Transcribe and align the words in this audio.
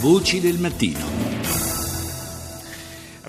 Voci 0.00 0.40
del 0.40 0.58
mattino. 0.58 1.39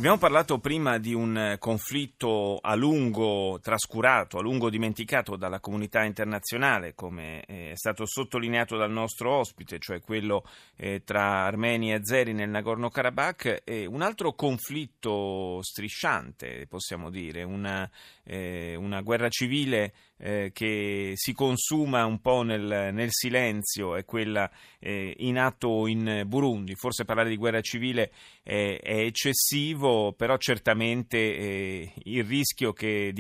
Abbiamo 0.02 0.18
parlato 0.18 0.58
prima 0.58 0.98
di 0.98 1.14
un 1.14 1.58
conflitto 1.60 2.58
a 2.60 2.74
lungo 2.74 3.60
trascurato, 3.62 4.40
a 4.40 4.42
lungo 4.42 4.72
dimenticato 4.72 5.36
dalla 5.36 5.60
comunità 5.60 6.04
internazionale, 6.04 6.96
come 6.96 7.42
è 7.42 7.74
stato 7.76 8.08
sottolineato 8.08 8.78
dal 8.78 8.90
nostro 8.90 9.32
ospite, 9.32 9.78
cioè 9.78 10.02
quello 10.02 10.44
eh, 10.76 11.04
tra 11.06 11.44
armeni 11.44 11.92
e 11.92 11.98
azeri 11.98 12.34
nel 12.34 12.50
Nagorno-Karabakh, 12.50 13.62
e 13.64 13.86
un 13.86 14.02
altro 14.02 14.34
conflitto 14.34 15.62
strisciante, 15.62 16.66
possiamo 16.68 17.12
dire, 17.12 17.44
una, 17.44 17.88
eh, 18.24 18.74
una 18.74 19.02
guerra 19.02 19.30
civile 19.30 19.94
eh, 20.18 20.52
che 20.52 21.14
si 21.16 21.34
consuma 21.34 22.06
un 22.06 22.22
po' 22.22 22.42
nel, 22.42 22.92
nel 22.92 23.10
silenzio, 23.12 23.96
è 23.96 24.04
quella 24.04 24.50
eh, 24.80 25.14
in 25.20 25.38
atto 25.38 25.86
in 25.86 26.24
Burundi. 26.26 26.74
Forse 26.76 27.06
parlare 27.06 27.30
di 27.30 27.38
guerra 27.38 27.62
civile 27.62 28.12
è, 28.44 28.80
è 28.82 29.00
eccessivo, 29.00 29.90
però 30.16 30.38
certamente 30.38 31.18
eh, 31.18 31.94
il 32.04 32.24
rischio 32.24 32.74
che 32.74 33.14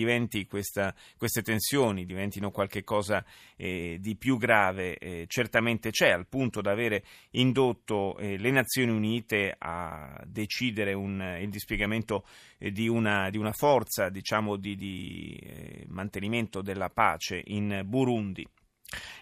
questa, 0.47 0.93
queste 1.17 1.41
tensioni 1.41 2.05
diventino 2.05 2.51
qualcosa 2.51 3.23
eh, 3.55 3.97
di 3.99 4.15
più 4.15 4.37
grave 4.37 4.97
eh, 4.97 5.25
certamente 5.27 5.91
c'è, 5.91 6.09
al 6.09 6.27
punto 6.27 6.61
da 6.61 6.71
avere 6.71 7.03
indotto 7.31 8.17
eh, 8.17 8.37
le 8.37 8.51
Nazioni 8.51 8.91
Unite 8.91 9.55
a 9.57 10.21
decidere 10.25 10.93
un, 10.93 11.37
il 11.39 11.49
dispiegamento 11.49 12.25
di 12.57 12.87
una, 12.87 13.29
di, 13.29 13.37
una, 13.37 13.53
forza 13.53 14.09
diciamo, 14.09 14.55
di, 14.55 14.75
di 14.75 15.85
mantenimento 15.87 16.61
della 16.61 16.89
pace 16.89 17.41
in 17.45 17.81
Burundi. 17.85 18.45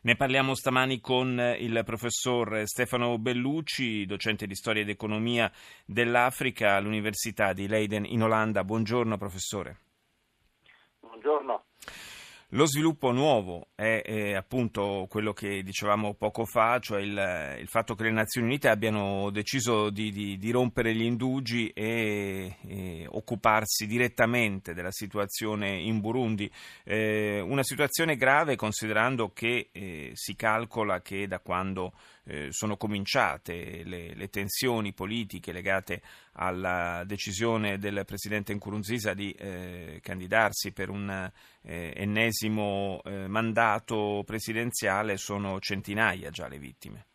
Ne 0.01 0.15
parliamo 0.15 0.55
stamani 0.55 0.99
con 0.99 1.39
il 1.59 1.81
professor 1.85 2.63
Stefano 2.65 3.17
Bellucci, 3.17 4.05
docente 4.05 4.47
di 4.47 4.55
storia 4.55 4.81
ed 4.81 4.89
economia 4.89 5.51
dell'Africa 5.85 6.75
all'Università 6.75 7.53
di 7.53 7.67
Leiden 7.67 8.05
in 8.05 8.23
Olanda. 8.23 8.63
Buongiorno 8.63 9.17
professore. 9.17 9.77
Buongiorno. 10.99 11.63
Lo 12.53 12.65
sviluppo 12.65 13.11
nuovo 13.11 13.67
è, 13.75 14.01
è, 14.03 14.33
appunto 14.33 15.05
quello 15.07 15.33
che 15.33 15.61
dicevamo 15.61 16.15
poco 16.15 16.45
fa, 16.45 16.79
cioè 16.79 16.99
il, 16.99 17.57
il 17.59 17.67
fatto 17.67 17.93
che 17.93 18.03
le 18.03 18.11
Nazioni 18.11 18.47
Unite 18.47 18.69
abbiano 18.69 19.29
deciso 19.29 19.91
di, 19.91 20.09
di, 20.09 20.35
di 20.39 20.49
rompere 20.49 20.95
gli 20.95 21.03
indugi 21.03 21.69
e, 21.69 22.57
e, 22.65 23.05
occuparsi 23.07 23.85
direttamente 23.85 24.73
della 24.73 24.91
situazione 24.91 25.79
in 25.79 25.99
Burundi. 25.99 26.51
Eh, 26.85 27.39
una 27.39 27.61
situazione 27.61 28.15
grave 28.15 28.55
considerando 28.55 29.31
che 29.31 29.69
eh, 29.71 30.09
si 30.15 30.35
calcola 30.35 31.01
che 31.01 31.27
da 31.27 31.39
quando 31.41 31.93
eh, 32.29 32.51
sono 32.51 32.77
cominciate 32.77 33.81
le, 33.83 34.13
le, 34.13 34.29
tensioni 34.29 34.93
politiche 34.93 35.51
legate 35.51 36.01
alla 36.33 37.03
decisione 37.03 37.79
del 37.79 38.03
presidente 38.05 38.53
Nkurunziza 38.53 39.15
di 39.15 39.31
eh, 39.31 39.99
candidarsi 40.03 40.71
per 40.71 40.89
un 40.89 41.09
eh, 41.63 41.93
ennesimo 41.95 43.01
eh, 43.03 43.27
mandato 43.27 44.21
presidenziale 44.27 45.17
sono 45.17 45.59
centinaia 45.59 46.29
già 46.29 46.47
le 46.47 46.59
vittime. 46.59 47.05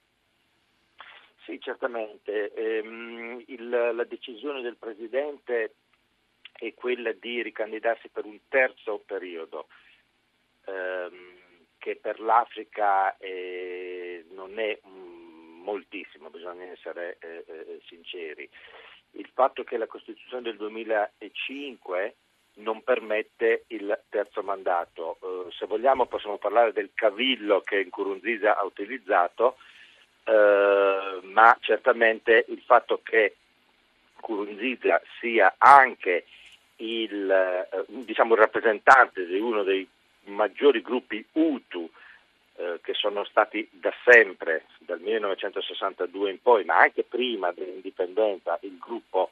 Sì, 1.45 1.61
certamente. 1.61 2.53
Ehm, 2.53 3.45
il, 3.47 3.69
la 3.69 4.05
decisione 4.05 4.63
del 4.63 4.77
Presidente 4.77 5.75
è 6.53 6.75
quella 6.75 7.13
di 7.13 7.41
ricandidarsi 7.41 8.09
per 8.09 8.25
un 8.25 8.41
terzo 8.49 9.01
periodo. 9.07 9.69
Ehm, 10.65 11.43
che 11.85 11.97
per 12.01 12.19
l'Africa 12.19 13.15
eh, 13.19 14.25
non 14.31 14.59
è 14.59 14.81
mm, 14.89 15.04
moltissimo, 15.65 16.31
bisogna 16.31 16.65
essere 16.65 17.17
eh, 17.21 17.45
eh, 17.47 17.81
sinceri. 17.87 18.49
Il 19.13 19.29
fatto 19.33 19.65
che 19.65 19.77
la 19.77 19.87
Costituzione 19.87 20.43
del 20.43 20.57
2005 20.57 22.15
non 22.57 22.83
permette 22.83 23.65
il 23.69 23.99
terzo 24.09 24.43
mandato. 24.43 25.19
Eh, 25.21 25.53
se 25.53 25.67
vogliamo 25.67 26.07
possiamo 26.07 26.37
parlare 26.37 26.73
del 26.73 26.91
cavillo 26.95 27.61
che 27.61 27.85
Nkurunziza 27.85 28.57
ha 28.57 28.65
utilizzato, 28.65 29.57
eh, 30.25 31.21
ma 31.23 31.57
certamente 31.61 32.45
il 32.49 32.63
fatto 32.65 33.01
che 33.03 33.37
Nkurunziza 34.19 35.01
sia 35.21 35.55
anche 35.59 36.27
il, 36.77 37.31
eh, 37.31 37.85
diciamo, 37.87 38.35
il 38.35 38.41
rappresentante 38.41 39.27
di 39.27 39.39
uno 39.39 39.63
dei 39.63 39.87
maggiori 40.25 40.81
gruppi 40.81 41.25
Hutu 41.33 41.91
eh, 42.57 42.79
che 42.83 42.95
sono 42.95 43.25
stati 43.25 43.69
da 43.73 43.93
sempre, 44.05 44.65
dal 44.79 45.01
1962 45.01 46.31
in 46.31 46.41
poi, 46.41 46.65
ma 46.65 46.79
anche 46.79 47.03
prima 47.03 47.53
dell'indipendenza, 47.53 48.59
il 48.63 48.79
gruppo 48.79 49.31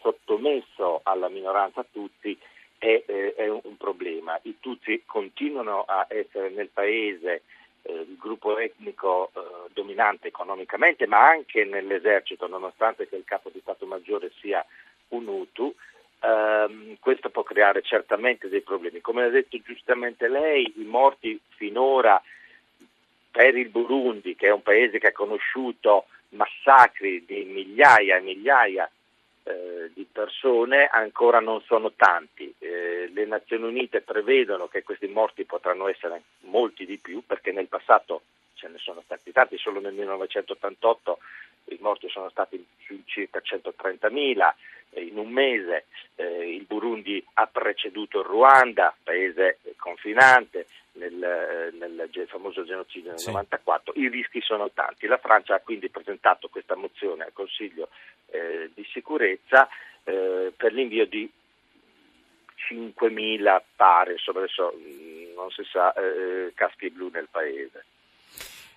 sottomesso 0.00 1.00
alla 1.02 1.28
minoranza 1.28 1.84
Tutsi, 1.90 2.36
è, 2.78 3.02
eh, 3.06 3.34
è 3.34 3.48
un, 3.48 3.60
un, 3.64 3.76
problema. 3.76 4.38
I 4.42 4.56
Tutsi 4.60 5.02
continuano 5.04 5.84
a 5.86 6.06
essere 6.08 6.50
nel 6.50 6.68
paese 6.68 7.42
eh, 7.82 7.92
il 7.92 8.16
gruppo 8.18 8.56
etnico 8.58 9.30
eh, 9.34 9.40
dominante 9.72 10.28
economicamente, 10.28 11.06
ma 11.06 11.26
anche 11.28 11.64
nell'esercito, 11.64 12.46
nonostante 12.46 13.08
che 13.08 13.16
il 13.16 13.24
capo 13.24 13.50
di 13.50 13.60
Stato 13.60 13.84
Maggiore 13.86 14.32
sia 14.40 14.64
un 15.08 15.26
Hutu 15.26 15.74
ehm, 16.20 16.96
questo 17.00 17.30
può 17.30 17.42
creare 17.42 17.82
certamente 17.82 18.48
dei 18.48 18.62
problemi. 18.62 19.00
Come 19.00 19.24
ha 19.24 19.28
detto 19.28 19.58
giustamente 19.58 20.28
lei, 20.28 20.72
i 20.76 20.84
morti 20.84 21.40
finora 21.56 22.20
per 23.30 23.56
il 23.56 23.68
Burundi, 23.68 24.34
che 24.34 24.48
è 24.48 24.52
un 24.52 24.62
paese 24.62 24.98
che 24.98 25.08
ha 25.08 25.12
conosciuto 25.12 26.06
massacri 26.30 27.24
di 27.24 27.44
migliaia 27.44 28.16
e 28.16 28.20
migliaia 28.20 28.90
eh, 29.42 29.90
di 29.94 30.06
persone, 30.10 30.86
ancora 30.86 31.40
non 31.40 31.60
sono 31.62 31.92
tanti. 31.92 32.52
Eh, 32.58 33.10
le 33.12 33.26
Nazioni 33.26 33.64
Unite 33.64 34.00
prevedono 34.00 34.68
che 34.68 34.82
questi 34.82 35.06
morti 35.06 35.44
potranno 35.44 35.88
essere 35.88 36.22
molti 36.40 36.86
di 36.86 36.98
più, 36.98 37.22
perché 37.26 37.52
nel 37.52 37.66
passato 37.66 38.22
ce 38.54 38.68
ne 38.68 38.78
sono 38.78 39.00
stati 39.04 39.32
tanti, 39.32 39.56
solo 39.56 39.80
nel 39.80 39.94
1988 39.94 41.18
i 41.66 41.78
morti 41.80 42.08
sono 42.08 42.28
stati 42.30 42.64
circa 43.06 43.40
130.000 43.42 44.52
in 44.94 45.18
un 45.18 45.30
mese 45.30 45.86
eh, 46.16 46.54
il 46.54 46.64
Burundi 46.64 47.24
ha 47.34 47.46
preceduto 47.46 48.20
il 48.20 48.26
Ruanda, 48.26 48.94
paese 49.02 49.58
confinante, 49.76 50.59
nel, 51.00 51.22
eh, 51.22 51.76
nel 51.76 52.26
famoso 52.28 52.64
genocidio 52.64 53.10
nel 53.10 53.18
sì. 53.18 53.28
94. 53.28 53.94
I 53.96 54.08
rischi 54.08 54.40
sono 54.42 54.70
tanti. 54.70 55.06
La 55.06 55.18
Francia 55.18 55.54
ha 55.54 55.60
quindi 55.60 55.88
presentato 55.88 56.48
questa 56.48 56.76
mozione 56.76 57.24
al 57.24 57.32
Consiglio 57.32 57.88
eh, 58.26 58.70
di 58.74 58.86
sicurezza 58.92 59.68
eh, 60.04 60.52
per 60.54 60.72
l'invio 60.72 61.06
di 61.06 61.30
5.000 62.70 63.62
pare, 63.74 64.16
adesso 64.24 64.74
mm, 64.76 65.34
non 65.34 65.50
si 65.50 65.64
sa, 65.64 65.92
eh, 65.94 66.52
caschi 66.54 66.90
blu 66.90 67.08
nel 67.08 67.28
paese. 67.30 67.84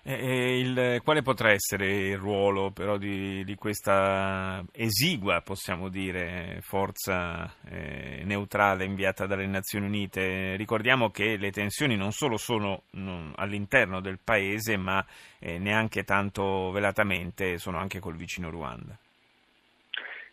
Il, 0.06 1.00
quale 1.02 1.22
potrà 1.22 1.52
essere 1.52 1.86
il 1.86 2.18
ruolo 2.18 2.70
però 2.72 2.98
di, 2.98 3.42
di 3.42 3.54
questa 3.54 4.62
esigua, 4.72 5.40
possiamo 5.40 5.88
dire, 5.88 6.58
forza 6.60 7.50
eh, 7.70 8.20
neutrale 8.24 8.84
inviata 8.84 9.24
dalle 9.24 9.46
Nazioni 9.46 9.86
Unite? 9.86 10.56
Ricordiamo 10.56 11.10
che 11.10 11.36
le 11.38 11.50
tensioni 11.50 11.96
non 11.96 12.12
solo 12.12 12.36
sono 12.36 12.82
non, 12.90 13.32
all'interno 13.36 14.02
del 14.02 14.18
paese, 14.22 14.76
ma 14.76 15.02
eh, 15.38 15.58
neanche 15.58 16.04
tanto 16.04 16.70
velatamente 16.70 17.56
sono 17.56 17.78
anche 17.78 17.98
col 17.98 18.16
vicino 18.16 18.50
Ruanda. 18.50 18.94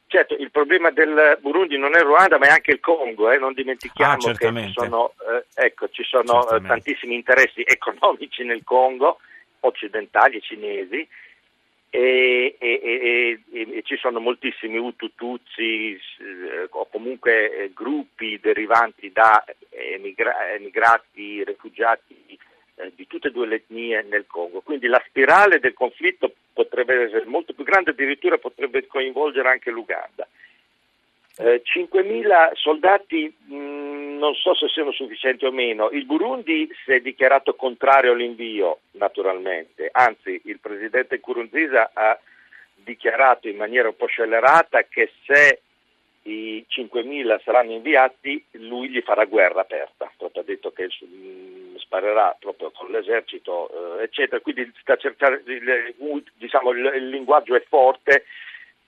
Certo, 0.07 0.33
il 0.33 0.51
problema 0.51 0.91
del 0.91 1.37
Burundi 1.39 1.77
non 1.77 1.95
è 1.95 2.01
Ruanda 2.01 2.37
ma 2.37 2.47
è 2.47 2.49
anche 2.49 2.71
il 2.71 2.81
Congo, 2.81 3.31
eh? 3.31 3.37
non 3.37 3.53
dimentichiamo 3.53 4.27
ah, 4.27 4.33
che 4.33 4.53
ci 4.53 4.71
sono, 4.73 5.13
eh, 5.29 5.65
ecco, 5.65 5.87
ci 5.87 6.03
sono 6.03 6.49
eh, 6.49 6.61
tantissimi 6.61 7.15
interessi 7.15 7.63
economici 7.65 8.43
nel 8.43 8.65
Congo 8.65 9.19
occidentali 9.61 10.37
e 10.37 10.41
cinesi 10.41 11.07
e, 11.93 12.55
e, 12.57 12.79
e, 12.81 13.39
e, 13.51 13.81
ci 13.83 13.97
sono 13.97 14.21
moltissimi 14.21 14.77
Hutu, 14.77 15.13
Tutsi 15.13 15.93
eh, 15.93 16.67
o 16.69 16.87
comunque 16.89 17.51
eh, 17.51 17.71
gruppi 17.73 18.39
derivanti 18.39 19.11
da 19.11 19.43
emigra- 19.69 20.53
emigrati, 20.53 21.43
rifugiati 21.43 22.39
eh, 22.75 22.93
di 22.95 23.07
tutte 23.07 23.27
e 23.27 23.31
due 23.31 23.45
le 23.45 23.55
etnie 23.55 24.03
nel 24.03 24.25
Congo. 24.25 24.61
Quindi 24.61 24.87
la 24.87 25.03
spirale 25.05 25.59
del 25.59 25.73
conflitto 25.73 26.33
potrebbe 26.53 27.03
essere 27.03 27.25
molto 27.25 27.51
più 27.53 27.65
grande, 27.65 27.91
addirittura 27.91 28.37
potrebbe 28.37 28.87
coinvolgere 28.87 29.49
anche 29.49 29.69
l'Uganda. 29.69 30.25
5.000 31.37 32.51
soldati 32.53 33.33
mh, 33.45 34.17
non 34.17 34.35
so 34.35 34.53
se 34.53 34.67
siano 34.67 34.91
sufficienti 34.91 35.45
o 35.45 35.51
meno. 35.51 35.89
Il 35.89 36.05
Burundi 36.05 36.69
si 36.85 36.91
è 36.91 36.99
dichiarato 36.99 37.55
contrario 37.55 38.11
all'invio, 38.11 38.81
naturalmente, 38.91 39.89
anzi 39.91 40.39
il 40.45 40.59
presidente 40.59 41.19
Kurunziza 41.19 41.91
ha 41.93 42.17
dichiarato 42.75 43.47
in 43.47 43.57
maniera 43.57 43.87
un 43.87 43.95
po' 43.95 44.07
scellerata 44.07 44.83
che 44.83 45.11
se 45.25 45.61
i 46.23 46.63
5.000 46.69 47.41
saranno 47.43 47.71
inviati 47.71 48.43
lui 48.51 48.89
gli 48.89 49.01
farà 49.01 49.25
guerra 49.25 49.61
aperta, 49.61 50.11
proprio 50.17 50.43
ha 50.43 50.45
detto 50.45 50.71
che 50.71 50.87
sparerà 51.77 52.35
proprio 52.39 52.69
con 52.71 52.91
l'esercito, 52.91 53.97
eh, 53.97 54.03
eccetera. 54.03 54.39
Quindi 54.39 54.71
sta 54.79 54.95
cercando, 54.97 55.41
diciamo, 56.35 56.71
il, 56.71 56.91
il 56.95 57.09
linguaggio 57.09 57.55
è 57.55 57.63
forte 57.67 58.25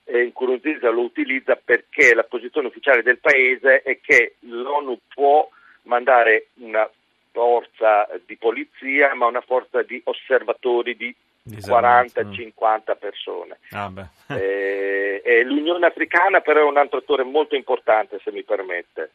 e 0.04 0.26
Nkurunziza 0.26 0.90
lo 0.90 1.02
utilizza 1.02 1.56
perché 1.56 2.14
la 2.14 2.24
posizione 2.24 2.68
ufficiale 2.68 3.04
del 3.04 3.20
paese 3.20 3.82
è 3.82 4.00
che 4.02 4.36
l'ONU 4.40 5.00
può 5.14 5.48
mandare 5.84 6.48
una 6.56 6.90
forza 7.32 8.08
di 8.26 8.38
polizia, 8.38 9.14
ma 9.16 9.26
una 9.26 9.42
forza 9.42 9.82
di 9.82 10.00
osservatori 10.06 10.96
di 10.96 11.16
40-50 11.50 12.98
persone. 12.98 13.58
Ah 13.72 13.92
eh, 14.30 15.22
e 15.24 15.44
L'Unione 15.44 15.86
Africana 15.86 16.42
però 16.42 16.62
è 16.62 16.70
un 16.70 16.78
altro 16.78 17.00
attore 17.00 17.24
molto 17.24 17.56
importante, 17.56 18.20
se 18.24 18.32
mi 18.32 18.44
permette. 18.44 19.12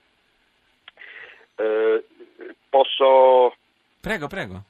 Eh, 1.57 2.05
posso... 2.69 3.55
Prego, 4.01 4.27
prego. 4.27 4.63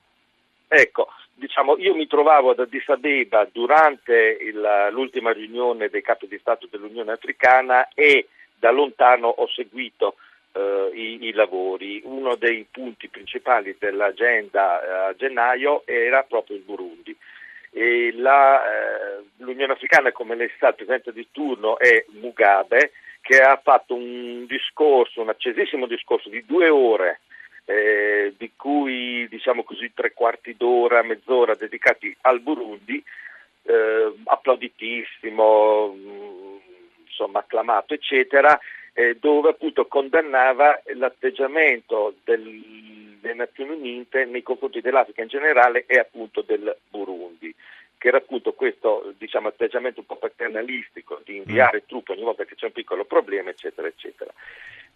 Ecco, 0.69 1.09
diciamo, 1.39 1.79
io 1.79 1.95
mi 1.95 2.07
trovavo 2.07 2.51
ad 2.51 2.59
Addis 2.59 2.89
Abeba 2.89 3.49
durante 3.51 4.37
il, 4.41 4.89
l'ultima 4.91 5.33
riunione 5.33 5.89
dei 5.89 6.03
capi 6.03 6.27
di 6.27 6.39
Stato 6.39 6.67
dell'Unione 6.71 7.13
Africana 7.13 7.89
e 7.95 8.29
da 8.59 8.71
lontano 8.71 9.29
ho 9.29 9.47
seguito 9.49 10.17
eh, 10.53 10.91
i, 10.93 11.27
i, 11.27 11.33
lavori. 11.33 12.03
Uno 12.05 12.35
dei 12.35 12.67
punti 12.71 13.09
principali 13.09 13.77
dell'agenda 13.79 14.83
eh, 14.83 15.11
a 15.11 15.15
gennaio 15.15 15.83
era 15.87 16.23
proprio 16.25 16.57
il 16.57 16.63
Burundi. 16.63 17.17
La, 18.15 18.63
eh, 18.65 19.23
L'Unione 19.37 19.75
Africana, 19.75 20.11
come 20.11 20.35
lei 20.35 20.51
sa, 20.59 20.69
il 20.69 20.75
presidente 20.75 21.13
di 21.13 21.29
turno 21.31 21.79
è 21.79 22.05
Mugabe, 22.21 22.93
che 23.21 23.39
ha 23.41 23.61
fatto 23.63 23.95
un 23.95 24.47
discorso, 24.47 25.21
un 25.21 25.29
accesissimo 25.29 25.87
discorso 25.87 26.29
di 26.29 26.45
due 26.45 26.69
ore, 26.69 27.21
eh, 27.69 28.33
di 28.39 28.53
cui 28.57 29.29
diciamo 29.29 29.63
così 29.63 29.93
tre 29.93 30.15
quarti 30.15 30.57
d'ora, 30.57 31.03
mezz'ora 31.03 31.55
dedicati 31.55 32.17
al 32.23 32.41
Burundi, 32.41 33.03
eh, 33.65 34.13
applauditissimo, 34.25 35.89
mh, 35.89 35.99
mm, 35.99 36.57
insomma 37.05 37.41
acclamato, 37.41 37.93
eccetera, 37.93 38.59
eh, 38.95 39.19
dove 39.21 39.51
appunto 39.51 39.87
condannava 39.87 40.81
l'atteggiamento 40.95 42.15
del, 42.25 43.19
delle 43.21 43.35
Nazioni 43.35 43.73
Unite 43.73 44.25
nei 44.25 44.43
confronti 44.43 44.81
dell'Africa 44.81 45.21
in 45.21 45.29
generale 45.29 45.85
e 45.87 45.99
appunto 45.99 46.41
del 46.41 46.75
Burundi 46.89 47.55
che 47.99 48.09
era 48.09 48.19
appunto 48.19 48.53
questo 48.53 49.13
diciamo, 49.19 49.49
atteggiamento 49.49 50.01
un 50.01 50.07
po' 50.07 50.17
paternalistico 50.17 51.21
di 51.25 51.37
inviare 51.37 51.83
mm. 51.83 51.89
truppe 51.89 52.13
ogni 52.13 52.23
volta 52.23 52.45
che 52.45 52.55
c'è 52.55 52.67
un 52.67 52.73
piccolo 52.73 53.05
problema, 53.05 53.51
eccetera, 53.51 53.89
eccetera. 53.89 54.33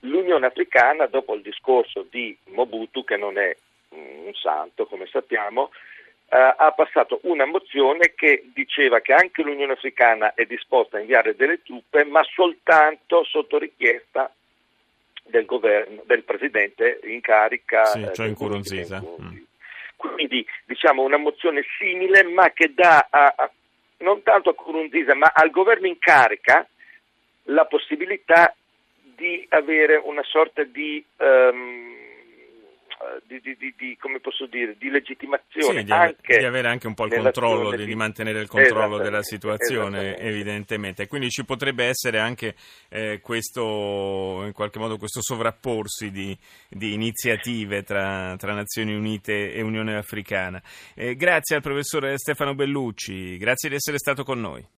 L'Unione 0.04 0.46
Africana, 0.46 1.06
dopo 1.06 1.34
il 1.34 1.43
discorso 1.43 2.06
di 2.10 2.37
Mobutu, 2.46 3.04
che 3.04 3.16
non 3.16 3.38
è 3.38 3.56
mm, 3.94 4.26
un 4.26 4.34
santo, 4.34 4.87
come 4.87 5.06
sappiamo, 5.06 5.70
eh, 6.28 6.54
ha 6.56 6.72
passato 6.72 7.20
una 7.25 7.44
mozione 7.44 8.14
che 8.14 8.44
diceva 8.54 9.00
che 9.00 9.12
anche 9.12 9.43
l'Unione 9.43 9.75
Africana 9.75 10.34
è 10.34 10.44
disposta 10.44 10.96
a 10.96 11.00
inviare 11.00 11.37
delle 11.37 11.62
truppe, 11.62 12.04
ma 12.04 12.22
soltanto 12.25 13.22
sotto 13.25 13.58
richiesta 13.58 14.32
del, 15.25 15.44
governo, 15.44 16.02
del 16.06 16.22
presidente 16.25 17.00
in 17.05 17.20
carica. 17.20 17.84
Sì, 17.84 18.08
cioè 18.12 18.26
in 18.26 18.32
Nkurunziza. 18.32 19.00
Mm. 19.02 19.37
Quindi 19.96 20.44
diciamo 20.64 21.02
una 21.02 21.19
mozione 21.19 21.62
simile, 21.78 22.25
ma 22.25 22.50
che 22.50 22.72
dà 22.75 23.06
a, 23.08 23.34
a, 23.37 23.50
non 23.98 24.22
tanto 24.22 24.48
a 24.48 24.52
Nkurunziza, 24.52 25.14
ma 25.14 25.31
al 25.32 25.50
governo 25.50 25.87
in 25.87 25.98
carica 25.98 26.66
la 27.46 27.66
possibilità 27.66 28.55
di 29.17 29.44
avere 29.49 29.97
una 29.97 30.23
sorta 30.25 30.64
di 30.64 31.05
um, 31.19 31.93
di, 33.26 33.41
di, 33.41 33.75
di, 33.76 33.97
come 33.99 34.20
posso 34.20 34.47
dire, 34.47 34.76
di 34.79 34.88
legittimazione. 34.88 35.81
Sì, 35.81 35.85
di, 35.85 35.93
ave, 35.93 36.17
di, 36.25 36.44
avere 36.44 36.69
anche 36.69 36.87
un 36.87 36.94
po' 36.94 37.06
il 37.06 37.14
controllo, 37.14 37.75
di, 37.75 37.94
mantenere 37.94 38.41
il 38.41 38.49
controllo 38.49 38.99
della 38.99 39.23
situazione, 39.23 40.17
evidentemente. 40.19 41.06
Quindi 41.06 41.29
ci 41.31 41.44
potrebbe 41.44 41.85
essere 41.85 42.19
anche 42.19 42.55
eh, 42.88 43.20
questo, 43.20 44.43
in 44.44 44.53
qualche 44.53 44.79
modo, 44.79 44.99
questo 44.99 45.20
sovrapporsi 45.20 46.11
di, 46.11 46.37
iniziative 46.70 47.82
tra, 47.82 48.37
tra, 48.37 48.55
Nazioni 48.55 48.94
Unite 48.94 49.53
e 49.53 49.62
Unione 49.62 49.97
Africana. 49.97 50.62
Eh, 50.94 51.17
grazie 51.17 51.56
al 51.56 51.62
professore 51.62 52.19
Stefano 52.19 52.55
Bellucci, 52.55 53.37
grazie 53.37 53.69
di 53.69 53.75
essere 53.75 53.99
stato 53.99 54.23
con 54.23 54.41
noi. 54.41 54.65